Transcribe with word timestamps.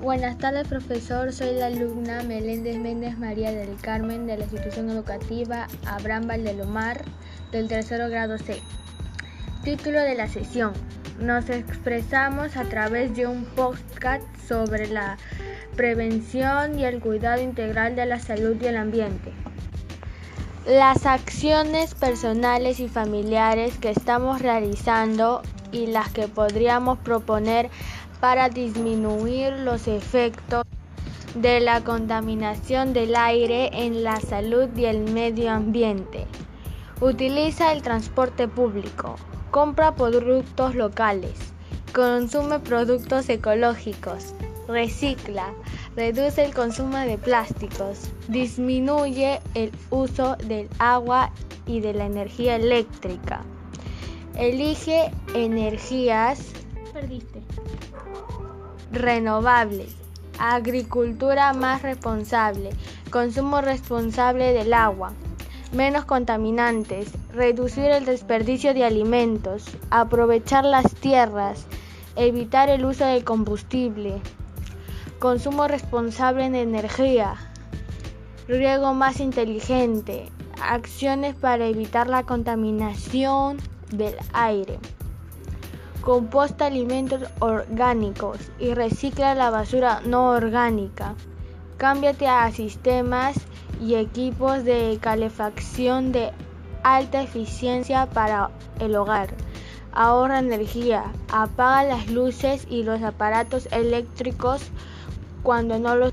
Buenas 0.00 0.36
tardes, 0.36 0.68
profesor. 0.68 1.32
Soy 1.32 1.54
la 1.54 1.66
alumna 1.66 2.22
Meléndez 2.22 2.76
Méndez 2.76 3.18
María 3.18 3.50
del 3.50 3.76
Carmen 3.76 4.26
de 4.26 4.36
la 4.36 4.44
institución 4.44 4.90
educativa 4.90 5.68
Abraham 5.86 6.28
Valdelomar 6.28 7.02
del 7.50 7.66
tercero 7.66 8.10
grado 8.10 8.36
C. 8.36 8.60
Título 9.64 10.00
de 10.02 10.14
la 10.14 10.28
sesión. 10.28 10.74
Nos 11.18 11.48
expresamos 11.48 12.58
a 12.58 12.64
través 12.64 13.16
de 13.16 13.26
un 13.26 13.46
podcast 13.46 14.22
sobre 14.46 14.86
la 14.86 15.16
prevención 15.76 16.78
y 16.78 16.84
el 16.84 17.00
cuidado 17.00 17.40
integral 17.40 17.96
de 17.96 18.04
la 18.04 18.20
salud 18.20 18.54
y 18.60 18.66
el 18.66 18.76
ambiente. 18.76 19.32
Las 20.66 21.06
acciones 21.06 21.94
personales 21.94 22.80
y 22.80 22.88
familiares 22.88 23.78
que 23.78 23.90
estamos 23.90 24.42
realizando 24.42 25.40
y 25.72 25.86
las 25.86 26.10
que 26.10 26.28
podríamos 26.28 26.98
proponer 26.98 27.70
para 28.20 28.48
disminuir 28.48 29.52
los 29.52 29.88
efectos 29.88 30.64
de 31.34 31.60
la 31.60 31.84
contaminación 31.84 32.92
del 32.92 33.14
aire 33.14 33.70
en 33.72 34.02
la 34.02 34.20
salud 34.20 34.68
y 34.76 34.86
el 34.86 35.12
medio 35.12 35.50
ambiente. 35.50 36.26
Utiliza 37.00 37.72
el 37.72 37.82
transporte 37.82 38.48
público, 38.48 39.16
compra 39.50 39.94
productos 39.94 40.74
locales, 40.74 41.34
consume 41.92 42.58
productos 42.58 43.28
ecológicos, 43.28 44.34
recicla, 44.66 45.52
reduce 45.94 46.44
el 46.44 46.54
consumo 46.54 46.96
de 46.98 47.18
plásticos, 47.18 48.10
disminuye 48.28 49.40
el 49.54 49.72
uso 49.90 50.36
del 50.36 50.68
agua 50.78 51.32
y 51.66 51.80
de 51.80 51.92
la 51.92 52.06
energía 52.06 52.56
eléctrica. 52.56 53.42
Elige 54.38 55.10
energías 55.34 56.52
perdiste. 56.96 57.42
renovables, 58.90 59.94
agricultura 60.38 61.52
más 61.52 61.82
responsable, 61.82 62.70
consumo 63.10 63.60
responsable 63.60 64.54
del 64.54 64.72
agua, 64.72 65.12
menos 65.74 66.06
contaminantes, 66.06 67.12
reducir 67.34 67.84
el 67.84 68.06
desperdicio 68.06 68.72
de 68.72 68.86
alimentos, 68.86 69.64
aprovechar 69.90 70.64
las 70.64 70.94
tierras, 70.94 71.66
evitar 72.16 72.70
el 72.70 72.86
uso 72.86 73.04
de 73.04 73.22
combustible, 73.22 74.22
consumo 75.18 75.68
responsable 75.68 76.48
de 76.48 76.62
energía, 76.62 77.36
riego 78.48 78.94
más 78.94 79.20
inteligente, 79.20 80.30
acciones 80.62 81.34
para 81.34 81.66
evitar 81.66 82.06
la 82.06 82.22
contaminación 82.22 83.58
del 83.90 84.14
aire. 84.32 84.78
Composta 86.00 86.66
alimentos 86.66 87.22
orgánicos 87.40 88.38
y 88.58 88.74
recicla 88.74 89.34
la 89.34 89.50
basura 89.50 90.00
no 90.04 90.30
orgánica. 90.30 91.14
Cámbiate 91.76 92.28
a 92.28 92.50
sistemas 92.52 93.36
y 93.80 93.96
equipos 93.96 94.64
de 94.64 94.98
calefacción 95.00 96.12
de 96.12 96.32
alta 96.82 97.22
eficiencia 97.22 98.06
para 98.06 98.50
el 98.78 98.94
hogar. 98.96 99.34
Ahorra 99.92 100.38
energía. 100.38 101.04
Apaga 101.32 101.82
las 101.82 102.08
luces 102.08 102.66
y 102.70 102.82
los 102.82 103.02
aparatos 103.02 103.66
eléctricos 103.72 104.62
cuando 105.42 105.78
no 105.78 105.96
los... 105.96 106.12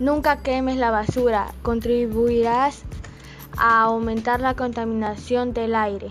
Nunca 0.00 0.38
quemes 0.38 0.76
la 0.76 0.90
basura. 0.90 1.54
Contribuirás 1.62 2.82
a 3.56 3.82
aumentar 3.82 4.40
la 4.40 4.54
contaminación 4.54 5.52
del 5.52 5.74
aire. 5.74 6.10